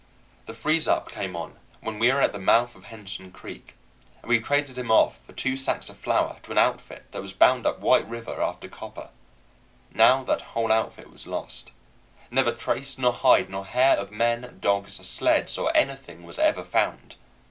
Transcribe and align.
The 0.47 0.55
freeze 0.55 0.87
up 0.87 1.11
came 1.11 1.35
on 1.35 1.59
when 1.79 1.99
we 1.99 2.11
were 2.11 2.21
at 2.21 2.31
the 2.31 2.39
mouth 2.39 2.73
of 2.75 2.85
Henderson 2.85 3.31
Creek, 3.31 3.75
and 4.23 4.29
we 4.29 4.39
traded 4.39 4.75
him 4.75 4.89
off 4.89 5.23
for 5.23 5.31
two 5.31 5.55
sacks 5.55 5.89
of 5.91 5.95
flour 5.99 6.39
to 6.41 6.51
an 6.51 6.57
outfit 6.57 7.11
that 7.11 7.21
was 7.21 7.33
bound 7.33 7.67
up 7.67 7.77
White 7.79 8.09
River 8.09 8.41
after 8.41 8.67
copper. 8.67 9.11
Now 9.93 10.23
that 10.23 10.41
whole 10.41 10.71
outfit 10.71 11.11
was 11.11 11.27
lost. 11.27 11.69
Never 12.31 12.51
trace 12.51 12.97
nor 12.97 13.13
hide 13.13 13.51
nor 13.51 13.63
hair 13.67 13.95
of 13.95 14.09
men, 14.11 14.57
dogs, 14.59 14.95
sleds, 15.07 15.55
or 15.59 15.71
anything 15.77 16.23
was 16.23 16.39
ever 16.39 16.63
found. 16.65 17.13